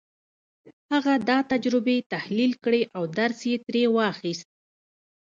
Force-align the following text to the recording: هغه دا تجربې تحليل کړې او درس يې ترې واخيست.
هغه 0.91 1.13
دا 1.29 1.37
تجربې 1.51 1.97
تحليل 2.13 2.51
کړې 2.63 2.81
او 2.95 3.03
درس 3.17 3.39
يې 3.49 3.57
ترې 3.65 3.83
واخيست. 3.95 4.47